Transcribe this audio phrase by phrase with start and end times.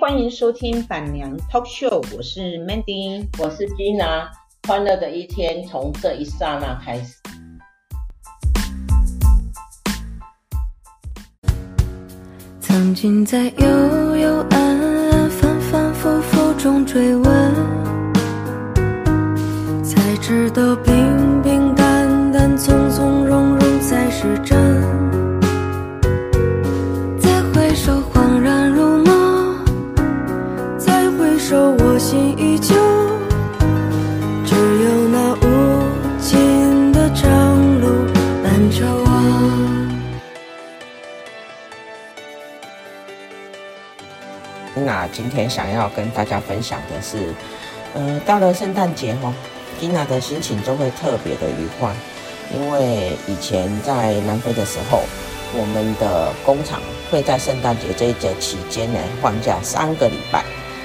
[0.00, 4.28] 欢迎收听板娘 Talk Show，我是 Mandy，我是 Gina，
[4.66, 7.16] 欢乐的一天从这一刹那开始。
[12.60, 17.24] 曾经在幽幽暗暗、反反复复中追问，
[19.84, 21.11] 才知道平
[44.74, 47.34] 那今天想要跟大家分享的是，
[47.94, 49.32] 呃，到了圣诞节哦，
[49.78, 51.94] 吉娜的心情就会特别的愉快，
[52.54, 55.02] 因为以前在南非的时候，
[55.54, 60.42] 我们的工厂会在圣诞节这一节期间呢放假三个礼拜，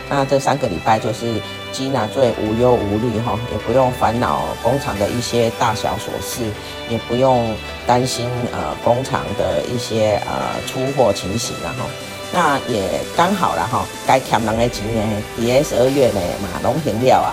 [0.10, 1.40] 那这三个礼拜就是
[1.72, 6.44] 吉娜最无忧无虑哈，也不用烦恼工厂的一些大小琐事，
[6.90, 11.86] 也不用担心呃工厂的一些呃出货情形然后。
[12.34, 12.84] 那也
[13.16, 17.32] 刚好了哈，该欠人的钱呢，也十二月呢嘛，拢还了啊。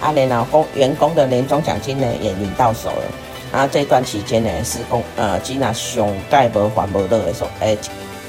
[0.00, 3.58] 啊，然后工员工的年终奖金呢也领到手了。
[3.58, 7.76] 啊，这段期间呢是工呃，吉娜上盖无还无乐的时候，诶，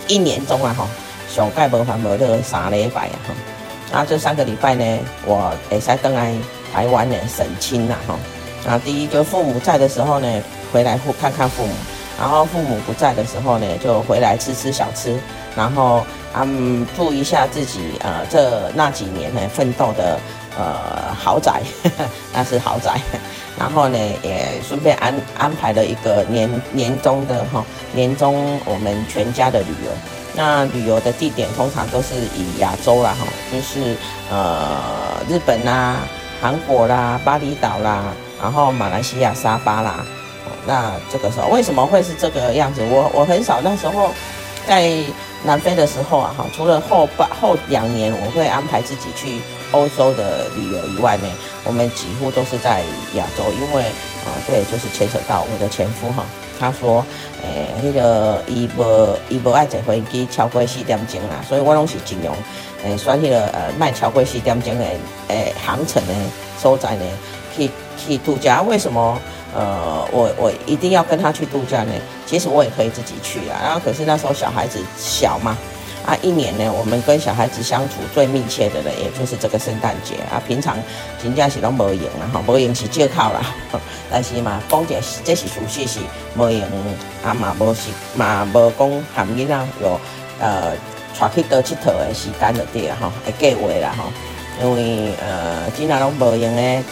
[0.08, 0.88] 一年中啊哈，
[1.34, 4.00] 上盖无还无乐三礼拜啊哈。
[4.00, 6.34] 啊，这三个礼拜呢，我会使登来
[6.74, 8.18] 台湾呢省亲啦哈。
[8.68, 10.28] 啊，第一就父母在的时候呢，
[10.74, 11.74] 回来看看父母；
[12.20, 15.16] 然后父母不在的时候呢，就回来吃吃小吃。
[15.56, 20.18] 然后，嗯，祝一下自己，呃，这那几年呢奋斗的，
[20.58, 23.00] 呃，豪宅呵呵， 那是豪宅。
[23.60, 27.64] 然后呢，也顺便安安排了一个年年终的哈，
[27.94, 29.92] 年终我们全家的旅游。
[30.34, 33.96] 那旅游的地点通常都是以亚洲啦哈，就是
[34.32, 34.80] 呃
[35.30, 35.98] 日本啦、
[36.42, 38.06] 韩国啦、巴厘岛啦，
[38.42, 40.06] 然后马来西亚沙巴啦。
[40.66, 42.82] 那这个时候为什么会是这个样子？
[42.90, 44.10] 我我很少那时候
[44.66, 45.04] 在。
[45.44, 49.40] 南非的时候啊，哈，除了后半后两年我会安排自己去
[49.72, 51.28] 欧洲的旅游以外呢，
[51.64, 52.82] 我们几乎都是在
[53.16, 53.82] 亚洲，因为
[54.24, 56.24] 啊，这也，就是牵扯到我的前夫哈，
[56.60, 57.04] 他说，
[57.42, 62.32] 诶、欸，那个伊无伊无爱坐飞机超过四点钟啊，所以我拢是尽量
[62.84, 64.86] 诶，选那个呃，卖超过四点钟的
[65.30, 66.14] 诶航程的
[66.60, 67.06] 所在呢，
[67.58, 69.18] 去去度假，为什么？
[69.54, 71.92] 呃，我我一定要跟他去度假呢。
[72.26, 73.60] 其实我也可以自己去啊。
[73.64, 75.58] 然后可是那时候小孩子小嘛，
[76.06, 80.42] 啊，一年呢，我们跟小孩子相处最密切的呢，也就是这个圣诞节啊。
[80.48, 80.78] 平常
[81.22, 83.42] 真正是拢无闲啦，哈，无闲是借口啦。
[84.10, 86.00] 但是嘛，讲这这是属实是
[86.38, 86.62] 无闲
[87.24, 90.00] 啊嘛，无是嘛，无讲含囡仔有
[90.40, 90.72] 呃，
[91.20, 94.06] 带去倒佚佗的时间就对了哈，会计划啦哈。
[94.62, 96.84] 因为呃，真正拢无闲的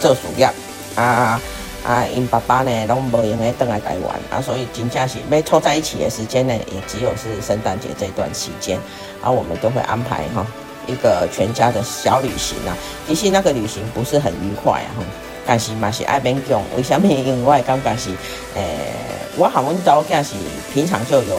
[0.00, 0.50] 做事业
[0.96, 1.40] 啊。
[1.88, 8.78] 啊，因爸爸呢拢无闲诶，回来台湾啊，所以真正是要凑在一起的时间呢，也只有是圣诞节这段期间，
[9.22, 10.46] 啊，我们都会安排哈
[10.86, 12.76] 一个全家的小旅行啊。
[13.06, 15.00] 其实那个旅行不是很愉快啊，
[15.46, 16.60] 但是嘛是爱勉强。
[16.76, 17.08] 为什么？
[17.08, 18.10] 因为我感觉是，
[18.54, 18.92] 诶、
[19.38, 20.34] 我和阮查某囝是
[20.74, 21.38] 平常就有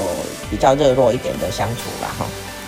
[0.49, 2.25] 比较热络一点的相处啦哈。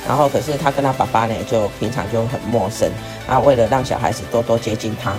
[0.08, 2.88] 然后可是他跟他爸爸呢，就平常就很陌生
[3.28, 3.40] 啊。
[3.40, 5.16] 为了让小孩子多多接近他。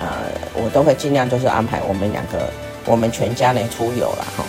[0.00, 0.08] 呃，
[0.54, 2.50] 我都会尽量就是安排我们两个，
[2.86, 4.44] 我们全家呢出游了哈。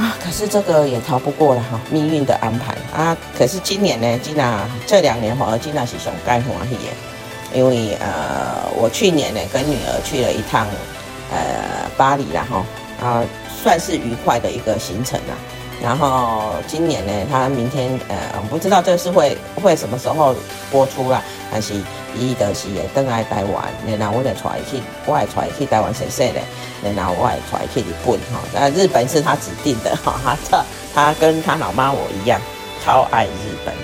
[0.00, 3.16] 啊，可是这个也逃不过了哈，命运的安排啊。
[3.36, 10.66] 可是今年呢，吉娜这两年反而吉娜是上盖欢喜的，因为呃，我去年呢跟女儿去了一趟
[11.32, 12.64] 呃巴黎了哈，
[13.02, 13.24] 啊，
[13.62, 15.34] 算是愉快的一个行程了。
[15.82, 20.34] 然后今年呢，他明天呃，我不知道这是会会什么时候
[20.70, 21.74] 播出啦，但是
[22.18, 23.64] 伊就是会登来台湾，
[23.98, 26.40] 然后我就带去，我还带去台湾踅踅的，
[26.94, 30.64] 然后我还带去日本哈，那日本是他指定的哈，他
[30.94, 32.40] 他跟他老妈我一样
[32.84, 33.28] 超爱日
[33.64, 33.74] 本，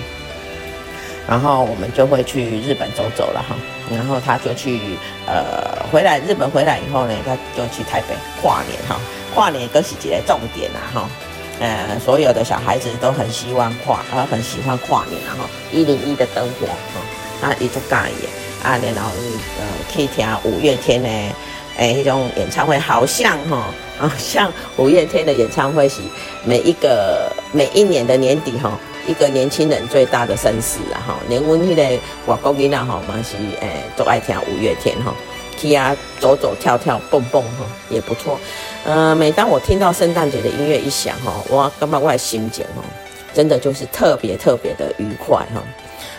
[1.27, 3.55] 然后我们就会去日本走走了哈，
[3.91, 4.97] 然后他就去
[5.27, 8.99] 呃回来日本回来以后呢，他就去台北跨年哈，
[9.33, 11.09] 跨年都是一个重点啊哈。
[11.59, 16.99] 呃，所有的小孩子都很希望跨，呃，很喜欢跨年，然后一零一的灯火，哈，
[17.43, 18.27] 啊，一种感觉，
[18.65, 19.11] 啊，然后
[19.59, 21.09] 呃，去听五月天呢，
[21.77, 23.65] 哎，一种演唱会，好像哈，
[23.97, 25.99] 好像五月天的演唱会是
[26.45, 31.83] 每一个每一年的年底哈，一个年轻人最大的盛事啊，哈，连阮迄个
[32.27, 35.13] 外国囡仔哈嘛是，哎，都爱听五月天哈。
[35.55, 38.39] 去啊，走走跳跳蹦蹦哈，也不错。
[38.85, 42.81] 呃，每当我听到圣诞节的音乐一响哈，我感觉我的心情哈，
[43.33, 45.61] 真的就是特别特别的愉快哈。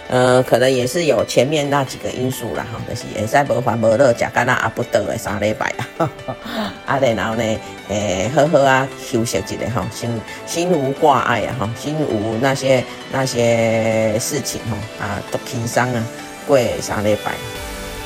[0.09, 6.11] 呃，可能也是有前面那几个因素啦，哈，就是会使无烦无乐，食干那阿不得的三礼拜啊，
[6.87, 7.43] 啊，然后呢，
[7.89, 16.05] 诶、欸，好好啊，休息一下哈，心心无挂碍啊，哈，心无那些那些事情哈，啊，都轻松啊，
[16.47, 17.33] 过三礼拜。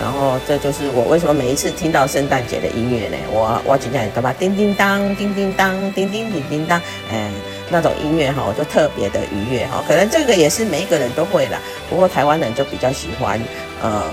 [0.01, 3.17] 然后这就是我为什么每一次听到圣诞节的音乐呢？
[3.33, 6.81] 我我今天都把叮叮当，叮叮当，叮叮叮叮当，
[7.13, 7.33] 嗯，
[7.71, 9.83] 那种音乐哈，我就特别的愉悦哈。
[9.87, 13.41] 可能这个也是每一个人都会啦，不过台湾人就比较喜欢，
[13.83, 14.05] 呃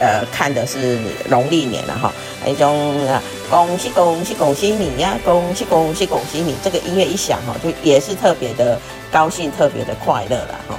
[0.00, 0.98] 呃，看的是
[1.28, 2.12] 农历年了哈，
[2.46, 8.78] 一种啊，恭喜恭喜恭喜你呀，恭喜恭喜恭喜你，这个音乐一响哈，就也是特别的
[9.12, 10.76] 高兴，特别的快乐了哈。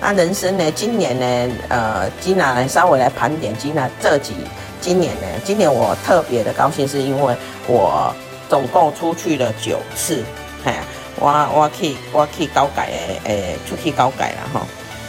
[0.00, 0.70] 那、人生呢？
[0.70, 1.54] 今年呢？
[1.68, 4.32] 呃，吉娜来稍微来盘点吉娜这几
[4.80, 5.26] 今年呢？
[5.44, 7.34] 今年我特别的高兴，是因为
[7.66, 8.14] 我
[8.48, 10.22] 总共出去了九次，
[10.64, 10.76] 哎，
[11.20, 14.66] 我我去我去高改诶诶，出去高改了哈。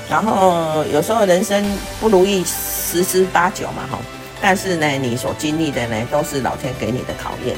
[0.10, 1.64] 然后有时候人生
[2.00, 4.00] 不如意十之八九嘛哈，
[4.42, 7.56] 但是呢，你所经历的呢，都是老天给你的考验。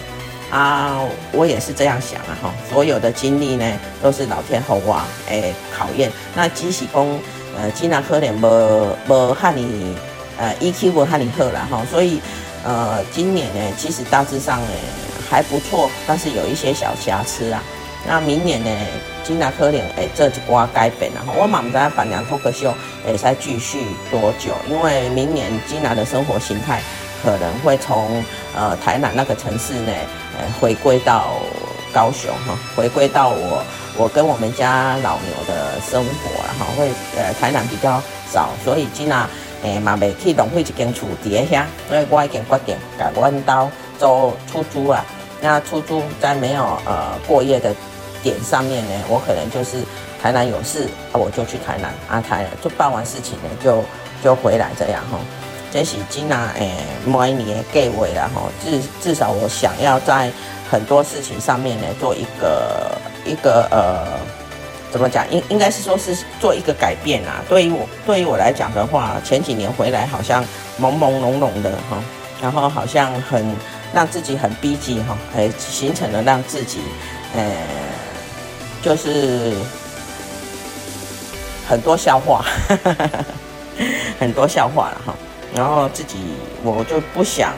[0.52, 1.00] 啊，
[1.32, 3.66] 我也是这样想啊，哈，所有的经历呢，
[4.04, 6.12] 都是老天厚啊，诶，考验。
[6.36, 7.08] 那即使讲，
[7.58, 9.96] 呃，吉娜可能无无和你，
[10.38, 12.20] 呃，EQ 无和你好了哈，所以，
[12.66, 14.68] 呃，今年呢，其实大致上呢
[15.30, 17.64] 还不错，但是有一些小瑕疵啊。
[18.08, 18.70] 那明年呢，
[19.24, 21.34] 金娜可能诶，这就瓜改变了哈。
[21.38, 22.74] 我嘛唔知板娘脱口秀
[23.06, 26.82] 诶，再继续多久，因为明年金娜的生活形态
[27.24, 28.24] 可能会从
[28.56, 29.92] 呃台南那个城市呢。
[30.60, 31.34] 回归到
[31.94, 33.64] 高雄哈，回归到我
[33.96, 38.02] 我跟我们家老牛的生活哈，会呃台南比较
[38.34, 39.30] 少，所以今啊
[39.62, 43.70] 诶嘛未去浪费一间厝底下，所以我已经决定改弯刀
[44.00, 45.06] 做出租啊。
[45.42, 47.76] 那出租在没有呃过夜的
[48.24, 49.84] 点上面呢，我可能就是
[50.22, 53.84] 台南有事，我就去台南啊，台就办完事情呢就
[54.24, 55.20] 就回来这样哈。
[55.74, 56.70] 这是今啊，诶，
[57.06, 60.30] 每年的计划啦，吼，至至少我想要在
[60.70, 62.92] 很多事情上面呢，做一个
[63.26, 64.06] 一个呃，
[64.92, 65.26] 怎么讲？
[65.32, 67.42] 应应该是说是做一个改变啊。
[67.48, 70.44] 对于我对于我来讲的话，前几年回来好像
[70.78, 72.04] 朦朦胧胧的哈，
[72.42, 73.56] 然后好像很
[73.94, 76.80] 让自己很逼急哈，哎，形成了让自己，
[77.34, 77.42] 呃，
[78.82, 79.54] 就是
[81.68, 82.44] 很多笑话，
[84.20, 85.16] 很多笑话了哈。
[85.54, 86.18] 然后自己
[86.64, 87.54] 我就不想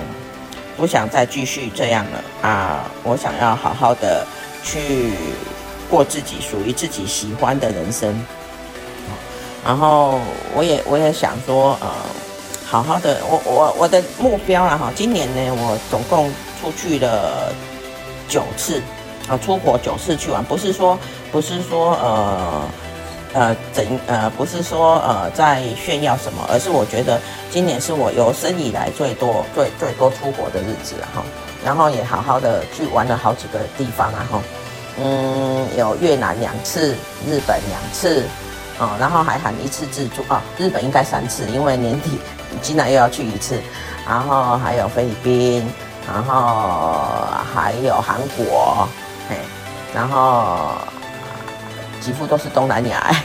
[0.76, 2.86] 不想再继续这样了啊！
[3.04, 4.26] 我想要好好的
[4.64, 5.12] 去
[5.90, 8.14] 过自己属于自己喜欢的人生。
[9.64, 10.20] 然后
[10.56, 11.88] 我也我也想说，呃，
[12.66, 16.30] 好好的，我我我的目标啊哈，今年呢，我总共
[16.60, 17.54] 出去了
[18.28, 18.82] 九次
[19.28, 20.98] 啊，出国九次去玩，不是说
[21.32, 22.62] 不是说呃。
[23.36, 31.24] 呃，怎呃，不是说呃在炫耀什么，而是我觉得今年是我有生以来最多最最多出国的日子哈，
[31.66, 34.40] 然后也好好的去玩了好几个地方啊哈，
[35.02, 38.24] 嗯，有越南两次，日本两次，
[38.78, 42.20] 哦，然后还含一次自助啊，日本应该三次，因为年底
[42.62, 43.60] 今年又要去一次，
[44.08, 45.68] 然后还有菲律宾，
[46.08, 47.02] 然后
[47.52, 48.88] 还有韩国，
[49.94, 50.72] 然后。
[52.02, 53.16] 几乎都是东南亚，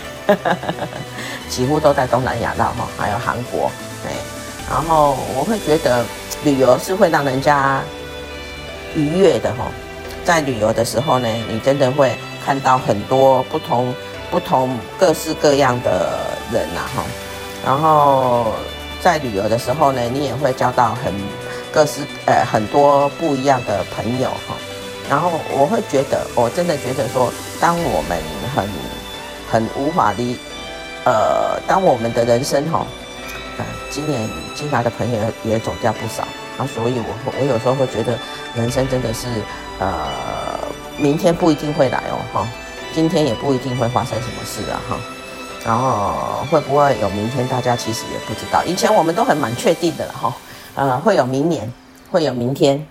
[1.51, 3.69] 几乎都在东南亚了哈，还有韩国，
[4.07, 4.13] 哎，
[4.71, 6.05] 然后我会觉得
[6.45, 7.81] 旅游是会让人家
[8.95, 9.65] 愉悦的哈，
[10.25, 13.93] 在旅游的时候呢，你真的会看到很多不同、
[14.31, 16.17] 不同各式各样的
[16.53, 17.03] 人呐哈，
[17.67, 18.53] 然后
[19.03, 21.13] 在旅游的时候呢，你也会交到很
[21.73, 24.55] 各式呃很多不一样的朋友哈。
[25.09, 28.19] 然后我会觉得，我真的觉得说，当我们
[28.55, 28.69] 很
[29.51, 30.37] 很无法理，
[31.05, 32.87] 呃，当我们的人生哈，
[33.57, 36.23] 呃，今年进来的朋友也走掉不少，
[36.59, 38.19] 啊，所以我我有时候会觉得，
[38.55, 39.27] 人生真的是，
[39.79, 39.89] 呃，
[40.99, 42.49] 明天不一定会来哦，哈，
[42.95, 44.97] 今天也不一定会发生什么事啊，哈，
[45.65, 48.63] 然后会不会有明天，大家其实也不知道。
[48.65, 50.37] 以前我们都很蛮确定的哈，
[50.75, 51.73] 呃，会有明年，
[52.11, 52.87] 会有明天。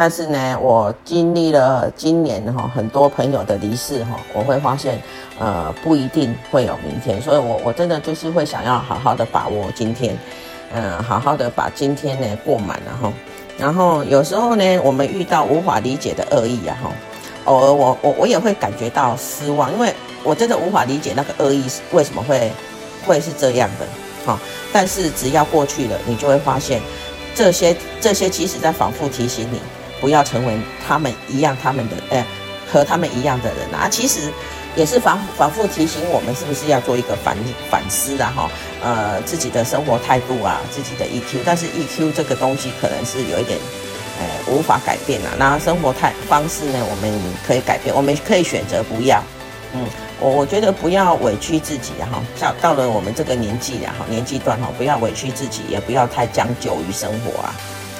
[0.00, 5.02] 但是呢，我经历了今年哈很多朋友的离世哈，我会发现，
[5.40, 10.16] 呃，不一定会有明天，所以我我真的就是会想要好好的把握今天，
[10.72, 13.12] 嗯、好好的把今天呢过满了哈。
[13.58, 16.90] 然后有时候呢，我们遇到无法理解的恶意啊哈，
[17.46, 22.52] 偶尔我我我也会感觉到失望，因为我真的无法理解那个恶意是为什么会
[23.04, 23.86] 会是这样的
[24.24, 24.38] 哈。
[24.72, 26.80] 但是只要过去了，你就会发现
[27.34, 29.60] 这些这些其实在反复提醒你。
[30.00, 32.24] 不要成为他们一样，他们的呃，
[32.70, 33.88] 和他们一样的人啊！
[33.90, 34.32] 其实，
[34.76, 37.36] 也是反反复提醒我们，是不是要做一个反
[37.70, 38.32] 反思啊？
[38.36, 38.50] 哈，
[38.82, 43.58] 呃，自己的生活态度啊，自己的 EQ，但是 EQ 这个东西可能是有一点，
[44.20, 45.34] 呃，无法改变了啊。
[45.38, 47.12] 那生活态方式呢，我们
[47.46, 49.22] 可以改变，我们可以选择不要。
[49.74, 49.84] 嗯，
[50.18, 57.54] 我我觉得不要委屈自己哈，到到了我们这个年纪了哈，年纪段哈，不要委屈自己，也不要太将就于生活啊。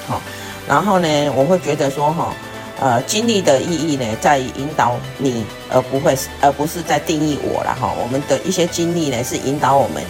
[0.07, 0.23] 好，
[0.69, 2.33] 然后呢，我会觉得说哈。
[2.81, 7.93] 呃，经历的意义呢，在于引导你，而不会，而不是在定义我了哈。
[8.01, 10.01] 我们的一些经历呢，是引导我们，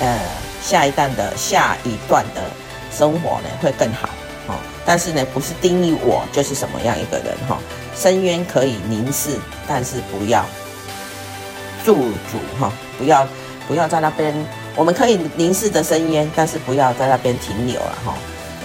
[0.00, 0.18] 呃，
[0.60, 2.42] 下一段的下一段的
[2.90, 4.08] 生活呢，会更好，
[4.48, 4.56] 哈。
[4.84, 7.60] 但是呢，不是定义我就是什么样一个人哈。
[7.94, 10.44] 深渊可以凝视，但是不要
[11.84, 13.24] 驻足哈，不要
[13.68, 14.34] 不要在那边。
[14.74, 18.14] 我们可以凝视的深渊，但是不要在那边停留了哈。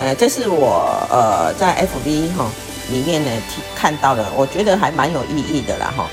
[0.02, 2.46] 呃，这是我呃在 FB 哈。
[2.90, 3.32] 里面呢，
[3.74, 6.10] 看到的，我觉得还蛮有意义的啦，哈，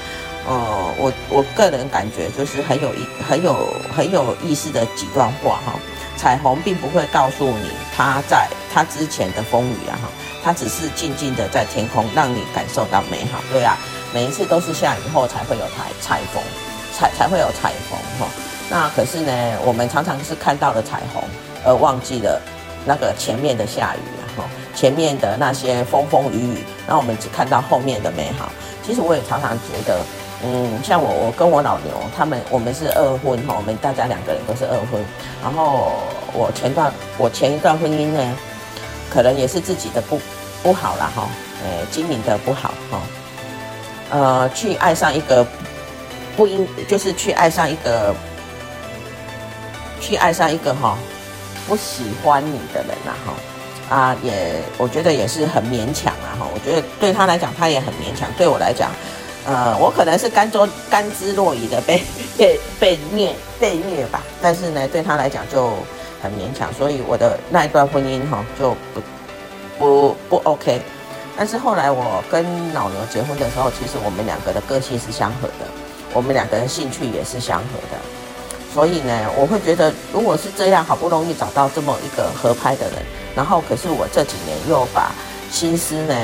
[0.47, 5.73] 呃，我我个人感觉就是很有意、很有很有意思的几段话哈。
[6.17, 10.09] 彩虹并不会告诉你它在它之前的风雨啊，哈，
[10.45, 13.41] 它只是静静的在天空，让你感受到美好。
[13.51, 13.77] 对啊，
[14.15, 16.41] 每一次都是下雨后才会有彩彩虹，
[16.97, 18.29] 才才会有彩虹哈。
[18.71, 19.33] 那可是呢，
[19.65, 21.25] 我们常常是看到了彩虹，
[21.65, 22.41] 而忘记了
[22.85, 24.01] 那个前面的下雨。
[24.37, 24.45] 哈
[24.75, 28.49] 前面的那些风风雨雨，那我们只看到后面的美好。
[28.87, 30.01] 其实我也常常觉得，
[30.45, 35.05] 嗯，像我，我跟我老牛他们，我们是二婚哈，我们大家两个人都是二婚。
[35.43, 35.95] 然后
[36.33, 38.37] 我前段，我前一段婚姻呢，
[39.11, 40.21] 可能也是自己的不
[40.63, 41.29] 不好了哈，
[41.65, 43.01] 呃，经营的不好哈，
[44.11, 45.45] 呃，去爱上一个
[46.37, 48.15] 不应，就是去爱上一个，
[50.01, 50.97] 去爱上一个哈，
[51.69, 53.35] 不喜欢你的人呐哈。
[53.91, 58.91] 啊，也我觉得也是很勉强啊哈，我觉得对他来讲他也很勉强，对我来讲，
[59.47, 62.03] 呃，我可能是甘做甘之若饴的被
[62.37, 65.71] 被被虐被虐吧，但是呢，对他来讲就
[66.23, 69.01] 很勉强，所以我的那一段婚姻哈就不
[69.79, 70.83] 不不 OK。
[71.35, 72.45] 但是后来我跟
[72.75, 75.65] 老牛结婚的时候，其实我们两个的个性是相合的，
[76.13, 77.97] 我们两个人兴趣也是相合的，
[78.79, 83.03] 所以呢，我会觉得如果是这样，好不容易找到这么一个合拍的人。
[83.35, 85.11] 然后，可是我这几年又把
[85.51, 86.15] 心思呢，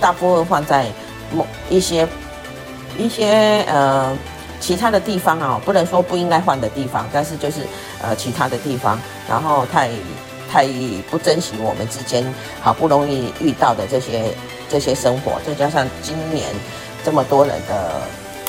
[0.00, 0.86] 大部分放在
[1.32, 2.04] 某一些
[2.98, 4.12] 一些呃
[4.58, 7.60] 其他的地方啊，不能说不应该换的地方，但是就是
[8.02, 9.88] 呃其他的地方，然后太
[10.50, 10.66] 太
[11.08, 12.26] 不珍惜我们之间
[12.60, 14.34] 好不容易遇到的这些
[14.68, 16.48] 这些生活，再加上今年
[17.04, 18.00] 这么多人的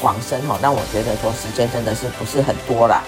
[0.02, 3.04] 往生哈，让我觉得说时间真的是不是很多啦，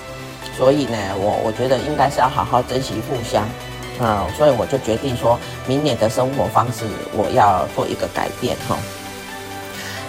[0.58, 3.44] 所以呢，我我觉得应该是要好好珍惜互相。
[4.00, 8.78] 啊、嗯，所以我就决定说，明年的生活方式我要做一个改变哈。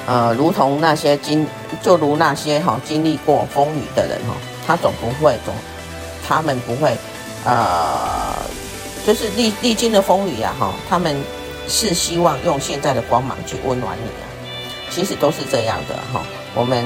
[0.06, 1.46] 呃，如同那些经，
[1.82, 4.34] 就如那些哈经历过风雨的人哈，
[4.66, 5.54] 他总不会总，
[6.26, 6.94] 他们不会，
[7.46, 8.34] 呃，
[9.06, 11.16] 就是历历经的风雨呀哈，他们
[11.66, 14.28] 是希望用现在的光芒去温暖你啊。
[14.90, 16.22] 其实都是这样的哈，
[16.54, 16.84] 我们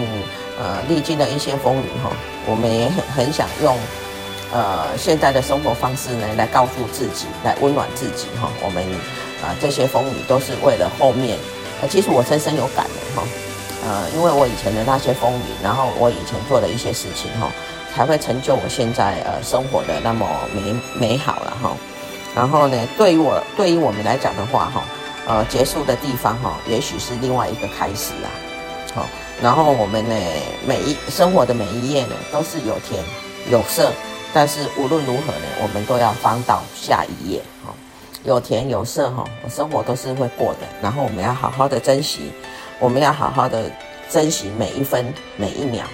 [0.58, 2.10] 呃历经了一些风雨哈，
[2.46, 3.76] 我们也很很想用。
[4.54, 8.50] 呃，现在的生活方式呢，来告诉自己，来温暖自己哈。
[8.62, 8.84] 我们
[9.40, 11.38] 啊、呃，这些风雨都是为了后面。
[11.80, 13.26] 呃，其实我深深有感的哈。
[13.86, 17.50] 呃，因为我以前的那些风雨，然后我以前做的一些事情哈，
[17.94, 20.74] 才会成就我现在呃生活的那么美
[21.08, 21.74] 美好了哈。
[22.34, 24.84] 然后呢，对于我，对于我们来讲的话哈，
[25.26, 28.28] 呃，结束的地方哈，也许是另外一个开始啊。
[28.94, 29.06] 好，
[29.42, 30.14] 然后我们呢，
[30.66, 33.02] 每一生活的每一页呢，都是有甜
[33.50, 33.90] 有涩。
[34.34, 37.72] 但是无论如何呢，我们都要翻到下一页哈，
[38.24, 40.60] 有甜有涩哈，生活都是会过的。
[40.82, 42.32] 然后我们要好好的珍惜，
[42.78, 43.70] 我们要好好的
[44.08, 45.04] 珍惜每一分
[45.36, 45.84] 每一秒。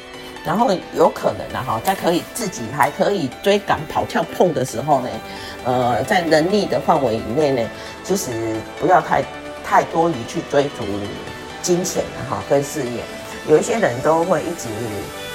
[0.45, 5.09] 然后有可能呢哈，在可以自己还可以追赶跑跳碰的时候呢，
[5.64, 7.69] 呃，在能力的范围以内呢，
[8.05, 9.23] 其实不要太
[9.64, 10.85] 太多于去追逐
[11.68, 13.04] 金钱哈跟事业。
[13.46, 14.68] 有一些人都会一直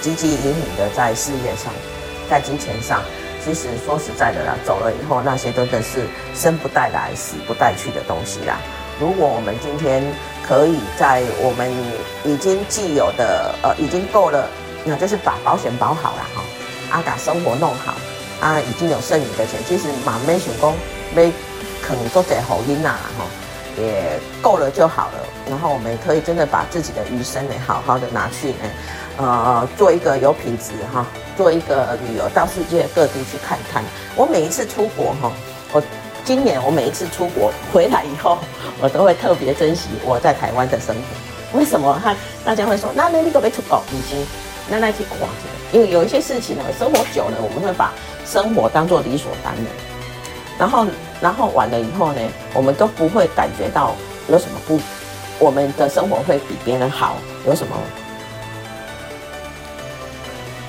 [0.02, 1.72] 汲汲营营的在事业上。
[2.28, 3.04] 在金钱上，
[3.46, 8.58] 其实说实在的啦，走了以后，那些真的是生不带来，死不带去的东西啦。
[9.00, 10.02] 如果我们今天
[10.48, 11.72] 可以在我们
[12.24, 14.50] 已经既有的呃已经够了，
[14.86, 16.42] 那就是把保险保好了哈，
[16.98, 17.94] 啊把生活弄好，
[18.42, 20.74] 啊已经有剩余的钱，其实嘛没想讲
[21.14, 21.32] 没
[21.86, 23.26] 可能做在好运呐哈，
[23.78, 25.20] 也够了就好了。
[25.50, 28.56] 然后我们可以真的把自己的余生呢，好好的拿去呢。
[29.18, 31.06] 呃，做一个有品质哈，
[31.38, 33.84] 做一个旅游到世界各地去看看。
[34.16, 35.32] 我每一次出国哈，
[35.72, 35.84] 我
[36.26, 38.40] 今年我每一次出国回来以后，
[38.82, 41.60] 我都会特别珍惜我在台湾的生活。
[41.60, 42.16] 为什么哈？
[42.44, 44.26] 大家会说，那那你都没出国，已经
[44.68, 47.92] 那那去垮着，因为有一些事情呢，生活久了，我们会把
[48.26, 49.66] 生活当做理所当然，
[50.58, 50.88] 然后
[51.24, 52.22] 然后完了以后呢，
[52.54, 53.96] 我们都不会感觉到
[54.28, 54.78] 有什么不，
[55.40, 57.16] 我们的生活会比别人好，
[57.48, 57.78] 有什么，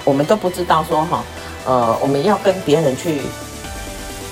[0.04, 1.24] 我们都不知道说哈，
[1.66, 3.22] 呃，我们要跟别人去。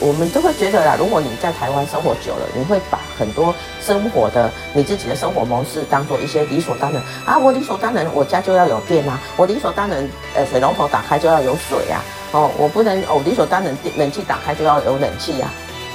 [0.04, 7.38] 我们都会觉得啦，如果你在台湾生活久了，你会把很多生活的你自己的生活模式当做一些理所当然啊。
[7.38, 9.20] 我理所当然，我家就要有电啊。
[9.36, 12.02] 我理所当然，呃，水龙头打开就要有水啊。
[12.32, 15.48] 哦，我不能，哦，理所当然，冷气打开就要有冷气啊。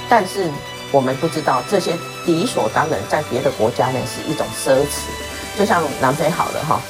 [0.08, 0.48] 但是
[0.90, 1.92] 我们不知道这些
[2.26, 5.58] 理所当然，在别的国家呢是一种奢侈。
[5.58, 6.80] 就像南非好了哈。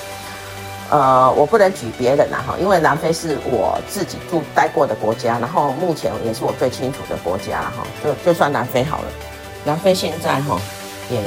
[0.90, 9.04] 呃，我不能举别人啦哈，因为南非是我自己住待过的国家，然后目前也是我最清楚的国家哈，就就算南非好了。
[9.64, 10.58] 南非现在哈
[11.10, 11.20] 也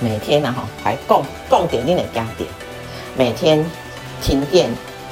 [0.00, 2.50] 每天呢哈还供供电力的加点，
[3.16, 3.64] 每天
[4.20, 4.68] 停电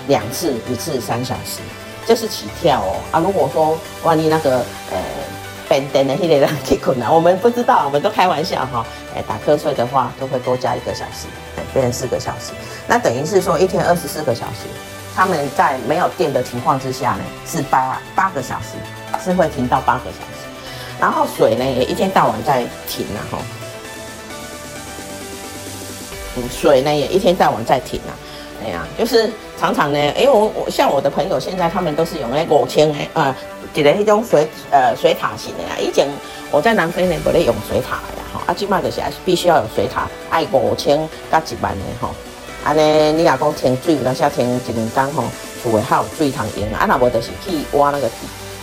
[0.09, 1.61] 两次，一次三小时，
[2.05, 3.21] 这是起跳哦啊！
[3.21, 4.59] 如果说万一那个
[4.91, 4.99] 呃
[5.71, 8.85] 变电的那些人去困难，我们不知道，我们都开玩笑哈，
[9.15, 11.29] 哎打瞌睡的话都会多加一个小时。
[11.73, 12.51] 变成四个小时，
[12.89, 14.67] 那等于是说一天二十四个小时，
[15.15, 20.49] 他们在没有电的情况之下呢，是八八个小时，是会停到八个小时，
[20.99, 23.39] 然后水呢也一天到晚在停啊哈，
[26.39, 28.11] 嗯，水呢也一天到晚在停啊，
[28.65, 33.37] 哎呀，就是常常呢，因为我我像我的朋友现在他们都是用那五千诶啊，
[33.75, 36.09] 一个那种水呃水塔型的，以前
[36.51, 38.43] 我在南非呢不咧用水塔呀。
[38.47, 40.97] 啊，即卖就是必须要有水塔，爱五千
[41.31, 42.11] 加一万的吼。
[42.65, 45.25] 安尼你若讲停水，那些停一两工吼，
[45.63, 46.73] 厝会还有水通用。
[46.73, 48.09] 啊，那无就是去挖那个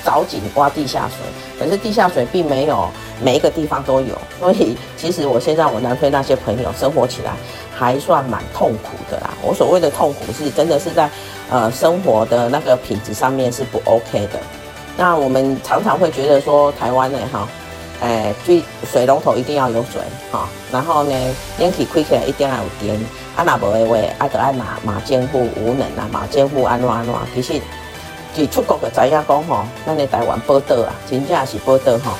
[0.05, 1.17] 凿井挖地下水，
[1.59, 2.89] 可是地下水并没有
[3.21, 7.33] 每一个地方都有，所以其实我现在我南非那些朋友生活起来
[7.75, 9.31] 还算蛮痛苦的啦。
[9.41, 11.09] 我所谓的痛苦是真的是在
[11.49, 14.39] 呃生活的那个品质上面是不 OK 的。
[14.97, 17.47] 那我们常常会觉得说台湾呢哈。
[17.99, 19.99] 诶，最水龙头一定要有水
[20.31, 22.95] 哈，然后呢，电器开起来一定要有电，
[23.35, 27.59] 啊，那无的话，啊，就爱骂骂政府无能啊，骂政府安怎安怎，其实，
[28.35, 32.13] 就出国就知影讲吼，咱的台湾宝岛啊，真正是宝岛哈，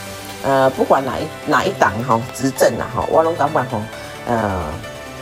[0.44, 3.80] 呃，不管哪一哪一党哈执政啊哈，我拢感觉吼，
[4.26, 4.60] 呃，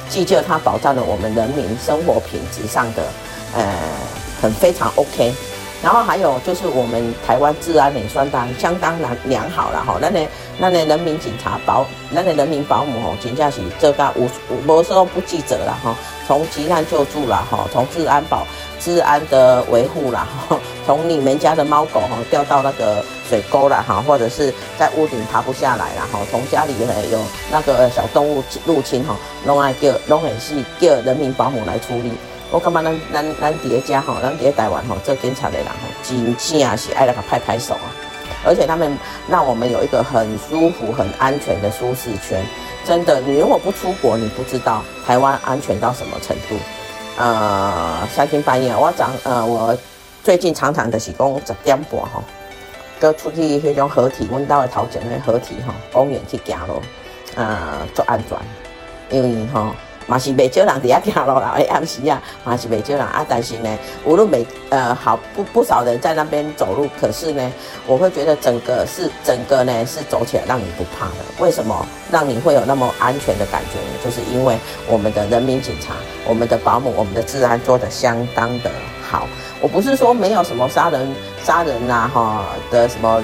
[0.08, 3.04] 既就它保障了我们人民生活品质上的，
[3.58, 3.76] 呃，
[4.42, 5.34] 很非常 OK。
[5.84, 14.28] 然后还有就是我们台湾治安也算当相当良良好了哈，那那那那人民警察保，那那人民保姆吼，真正是做到无
[14.66, 18.48] 无时候不记责了哈，从急难救助啦哈，从治安保
[18.80, 20.58] 治安的维护啦哈，
[20.88, 26.74] 从你们家的猫狗哈掉到那个水沟了哈，或者是在屋顶爬不下来了哈，从家里
[27.12, 27.20] 有
[27.52, 32.12] 那个小动物入侵哈，拢爱叫拢也是叫人民保姆来处理。
[32.52, 37.92] 我感觉咱咱咱叠加吼，咱叠台湾吼做警察的人吼，真正是爱来个拍拍手啊！
[38.46, 42.46] 而且他们让我们有一个很舒服、很安全的舒适圈。
[42.86, 46.56] 真的，你如果不出国，你不知道台湾安全到什么程度。
[47.18, 49.76] 呃，三更半夜，我早呃，我
[50.24, 52.24] 最近常常的是讲十点半吼，
[53.00, 56.80] 都出去迄种合体，阮兜的头前的合体吼，公园去行路，
[57.36, 58.38] 呃，做安全，
[59.10, 59.76] 因为吼。
[60.08, 63.26] 嘛是袂少人伫遐行路啦，暗时啊，嘛是袂少人啊。
[63.28, 67.52] 但是呢，无论每呃好不不少人在那边走路，可是呢，
[67.88, 71.16] 我会觉得整个是整个呢是走起来让你不怕的。
[71.40, 74.00] 为什么让你会有那么安全的感觉呢？
[74.04, 75.96] 就是因为我们的人民警察、
[76.28, 79.28] 我们的保姆、我们的治安做得相当的好。
[79.62, 83.22] 我不是说没有什么杀人、杀人呐哈的什么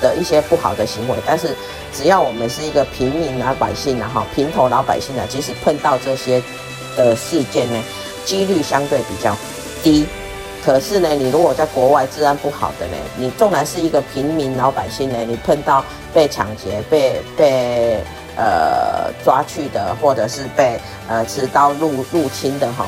[0.00, 1.54] 的一些不好的行为，但是。
[1.90, 6.40] 只要我们是一个平民老百姓啊，哈，平头老百姓啊，即使碰到这些
[6.94, 7.82] 的事件呢，
[8.26, 9.34] 几率相对比较
[9.82, 10.06] 低。
[10.62, 15.82] 可是呢，你如果在国外治安不好的呢，你纵然是一个平民老百姓呢，你碰到
[16.12, 18.00] 被抢劫、被被
[18.36, 22.86] 呃抓去的，或者是被呃持刀入入侵的哈。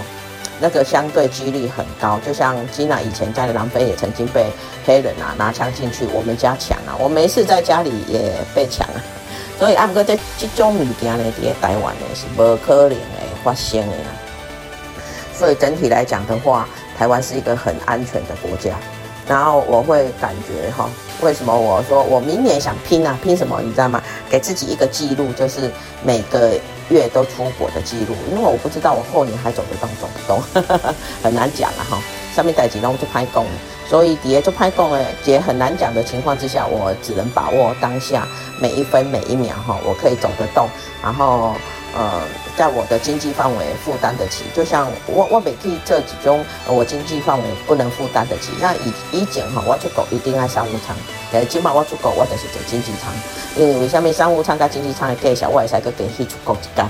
[0.61, 4.47] 那个相对几率很高，就像吉娜以前在南非也曾经被
[4.85, 9.01] 黑人啊拿枪进去我们家抢啊，我没事在家里也被抢啊，
[9.59, 12.97] 所以按哥在这种物件呢，在台湾呢是不可能的
[13.43, 13.97] 发生的。
[15.35, 16.69] 所以整体来讲的话，
[16.99, 18.77] 台湾是一个很安全的国家。
[19.27, 20.91] 然后我会感觉哈，
[21.23, 23.19] 为什么我说我明年想拼啊？
[23.23, 23.63] 拼什么？
[23.63, 24.03] 你知道吗？
[24.29, 25.71] 给自己一个记录，就是
[26.05, 26.53] 每个。
[26.91, 31.99] 月都出国的记录，因为我不知道我后年还走得动走不动， 很难讲了哈。
[32.35, 33.45] 上面带几张就拍供，
[33.89, 38.27] 所以碟就拍供了，也很难讲的情况之下，我只能把握当下
[38.61, 40.69] 每一分每一秒哈，我可以走得动，
[41.03, 41.55] 然后
[41.97, 42.23] 呃，
[42.57, 44.45] 在我的经济范围负担得起。
[44.55, 48.53] 就像我我每去这几种我经济范围不能负担得起。
[48.61, 50.97] 那以以前哈，我出国一定爱商务舱，
[51.33, 53.13] 诶，起码我出国我就是坐经济舱，
[53.57, 56.85] 因为为什么商务舱跟经济舱的价钱我会使去去出国一间，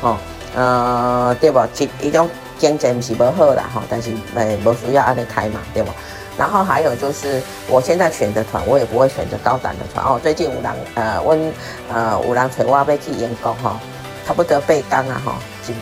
[0.00, 0.16] 吼、哦，
[0.54, 1.60] 呃，对不？
[1.74, 5.90] 这一种经济不是不好啦，哈，但是诶，不需要安尼开嘛，对不？
[6.38, 10.18] 然后还有就是，我现在选的团，我也不会选择高档的团哦。
[10.22, 11.52] 最近有人呃问
[11.92, 13.78] 呃有人找我要去员工哈，
[14.26, 15.32] 差不多八天啊吼，
[15.66, 15.74] 就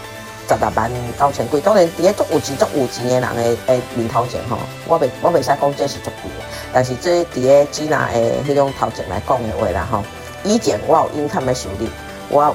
[0.49, 1.61] 十六万九千几。
[1.61, 10.03] 当然，底下足有钱足有钱的人的诶面头前吼，我未我未使讲这是足贵的，但是这底下只拿诶迄种头前来讲的话啦吼，
[10.45, 11.87] 以前我有因他们收入，
[12.29, 12.55] 我有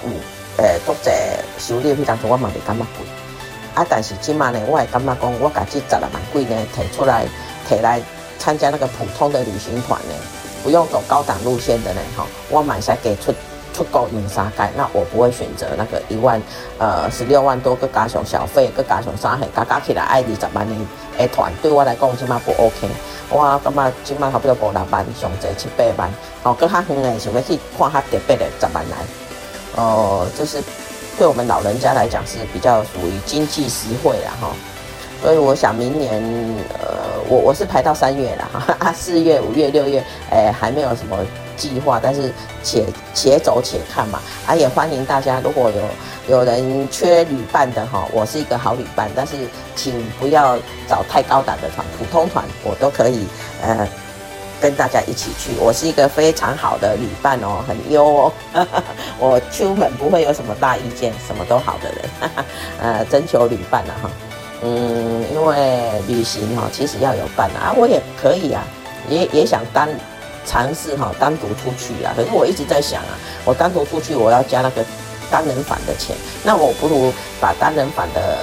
[0.58, 1.12] 诶多者
[1.60, 3.06] 收入，迄当时我嘛未感觉贵，
[3.76, 7.26] 啊，但是今嘛呢，我会感觉讲，我家己十六万几呢摕出来。
[7.66, 8.02] 摕来
[8.38, 10.14] 参加那个普通的旅行团呢，
[10.66, 13.34] 不用走高档路线的呢，吼，我买下给出
[13.74, 16.42] 出国用三界，那我不会选择那个一万
[16.78, 20.76] 呃十六万多个加上小费，个加上三海加加起来爱二十万的
[21.18, 22.88] 诶团，对我来讲起码不 OK，
[23.30, 26.10] 我感觉起码差不多五六万，上济七八万，
[26.44, 28.98] 哦，更较远诶想要去看较特别的十万来，
[29.76, 30.62] 哦，就是
[31.18, 34.50] 对我们老人家来讲是比较属于经济实惠啦，哈。
[35.22, 36.22] 所以我想明年，
[36.82, 36.88] 呃，
[37.30, 41.18] 我我是排到三月了哈，啊，四月、五月、六月，哎、还没有什么
[41.56, 42.32] 计划，但是
[42.64, 44.20] 且且走且看嘛。
[44.46, 49.34] 啊，也欢迎大家，如果有有人缺旅伴的哈，我是一个好旅伴，但是
[49.76, 53.26] 请不要找太高档的团，普通团我都可以，
[53.62, 53.88] 呃，
[54.62, 55.52] 跟大家一起去。
[55.60, 58.32] 我是一个非常好的旅伴哦，很优哦，
[59.20, 62.30] 我出门不会有什么大意见，什么都好的人，
[62.82, 64.10] 呃，征求旅伴了哈。
[64.66, 68.64] 嗯，因为旅行哈，其实要有伴啊，我也可以啊，
[69.10, 69.90] 也也想单
[70.46, 72.14] 尝试哈，单独出去啊。
[72.16, 74.84] 可是我一直在想啊，我单独出去，我要加那个
[75.32, 78.40] 单人房的钱，那我不如把单人房的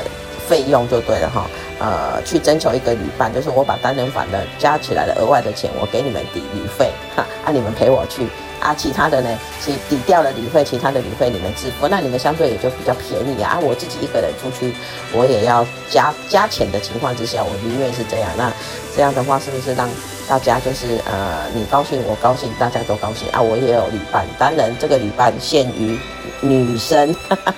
[0.48, 1.46] 费用就对了哈，
[1.78, 8.26] 呃，去征求一个旅伴，就是我把单人房的加起来的额外的钱，我给你们抵旅费，哈，啊，你们陪我去。
[8.60, 13.52] 啊，其他的呢，其抵掉了旅费，其他的旅费你们支付，那你们相对也就比较便宜啊。
[13.52, 14.74] 啊，我自己一个人出去，
[15.14, 18.28] 我也要加加钱的情况之下，我宁愿是这样。
[18.36, 18.52] 那
[18.94, 19.88] 这样的话，是不是让
[20.30, 23.42] 大家就是呃，你高兴我高兴，大家都高兴啊？
[23.42, 25.98] 我也有旅伴，当然这个旅伴限于
[26.40, 27.12] 女生，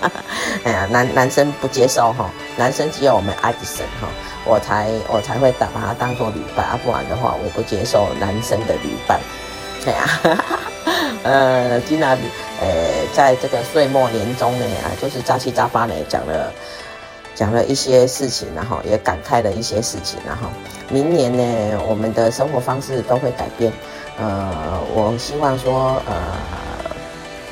[0.64, 4.08] 哎呀，男男生不接受哈，男生只有我们爱迪生哈，
[4.46, 9.20] 我才我才会把把他当做旅伴啊，不然的话我不接受男生的旅伴，
[9.84, 10.38] 哎呀。
[11.24, 12.08] 呃，今天
[12.60, 12.66] 呃，
[13.12, 16.52] 在这个岁末年终呢，啊，就是杂七杂八呢，讲了
[17.34, 20.48] 讲了一些事情，然后也感慨了一些事情，然后
[20.90, 23.72] 明年呢，我们的生活方式都会改变。
[24.18, 26.14] 呃，我希望说，呃，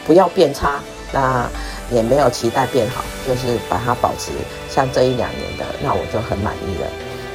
[0.07, 0.81] 不要变差，
[1.13, 1.49] 那
[1.91, 4.31] 也没有期待变好，就是把它保持
[4.69, 6.87] 像这一两年的，那我就很满意了。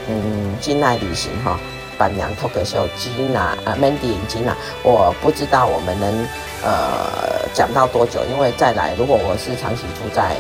[0.09, 1.59] 嗯，金奈旅行哈。
[1.97, 4.53] 板娘脱口秀，Gina 呃，Mandy Gina，
[4.83, 6.27] 我不知道我们能
[6.61, 10.35] 呃讲到多久，因为再来，如果我是长期住在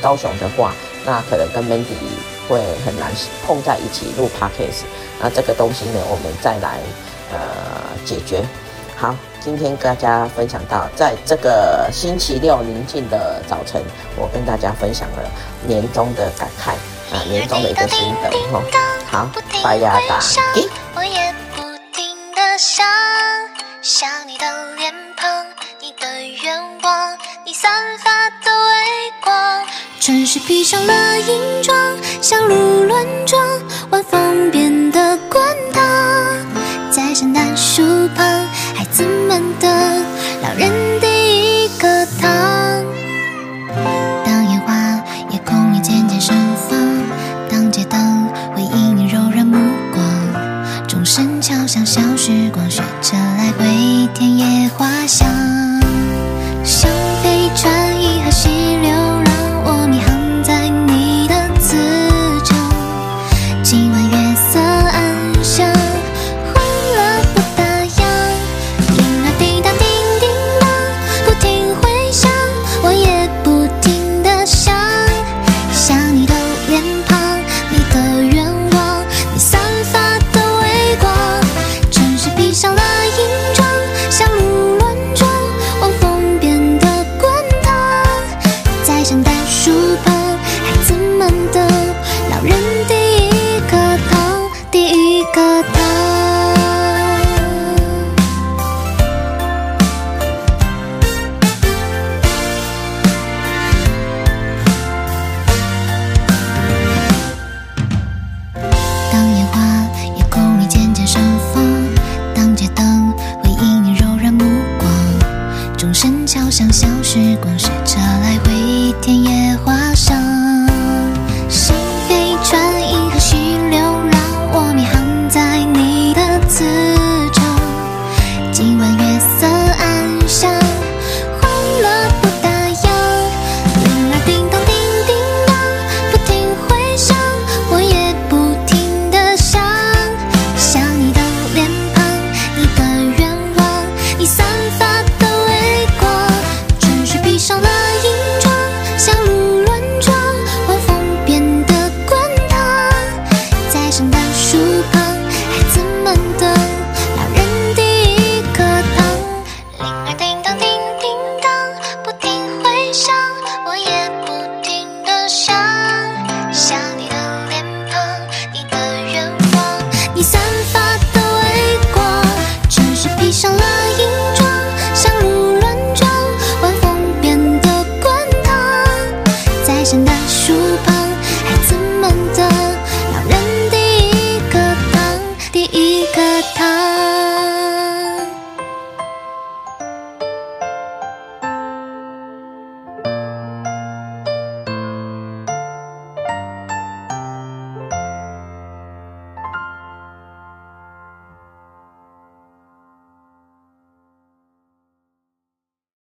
[0.00, 0.72] 高雄的话，
[1.04, 1.94] 那可能跟 Mandy
[2.48, 3.10] 会很难
[3.46, 4.84] 碰在一起录 Podcast，
[5.20, 6.78] 那这个东西呢，我们再来
[7.32, 7.38] 呃
[8.04, 8.44] 解决。
[8.96, 13.80] 好，今天跟大家分享到，在这个星期六宁静的早晨，
[14.16, 15.30] 我跟大家分享了
[15.64, 16.72] 年终的感慨
[17.14, 18.60] 啊，年终的一个心得哈。
[19.08, 19.30] 好，
[19.62, 20.18] 拜呀打
[20.52, 20.68] 给。
[20.96, 22.84] 我也不停的想，
[23.82, 25.46] 想你的脸庞，
[25.80, 27.27] 你的愿望，你
[27.60, 27.68] 散
[27.98, 29.34] 发的微光。
[29.98, 31.76] 城市披上了银装，
[32.22, 33.42] 小鹿乱撞，
[33.90, 35.42] 晚风变得滚
[35.72, 35.82] 烫，
[36.92, 37.82] 在圣诞树
[38.14, 38.46] 旁。
[38.76, 39.68] 孩子们的
[40.40, 42.30] 老人第一个糖，
[44.24, 44.72] 当烟花
[45.30, 46.36] 夜空也渐渐盛
[46.70, 46.78] 放，
[47.50, 49.58] 当街灯回应你柔软目
[49.92, 55.26] 光，钟声敲响小时光，学着来回田野花香，